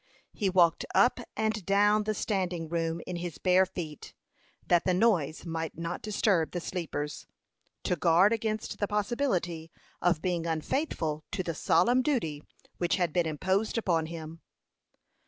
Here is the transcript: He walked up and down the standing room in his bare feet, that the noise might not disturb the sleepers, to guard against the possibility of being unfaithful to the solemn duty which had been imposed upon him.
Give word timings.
He 0.33 0.49
walked 0.49 0.83
up 0.95 1.19
and 1.37 1.63
down 1.63 2.05
the 2.05 2.15
standing 2.15 2.67
room 2.69 3.01
in 3.05 3.17
his 3.17 3.37
bare 3.37 3.67
feet, 3.67 4.15
that 4.65 4.83
the 4.83 4.95
noise 4.95 5.45
might 5.45 5.77
not 5.77 6.01
disturb 6.01 6.49
the 6.53 6.59
sleepers, 6.59 7.27
to 7.83 7.95
guard 7.95 8.33
against 8.33 8.79
the 8.79 8.87
possibility 8.87 9.69
of 10.01 10.19
being 10.19 10.47
unfaithful 10.47 11.23
to 11.33 11.43
the 11.43 11.53
solemn 11.53 12.01
duty 12.01 12.43
which 12.79 12.95
had 12.95 13.13
been 13.13 13.27
imposed 13.27 13.77
upon 13.77 14.07
him. 14.07 14.41